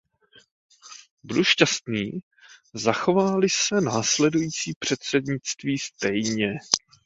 Budu 1.23 1.43
šťastný, 1.43 2.19
zachová-li 2.73 3.49
se 3.49 3.81
následující 3.81 4.71
předsednictví 4.79 5.77
stejně. 5.77 6.53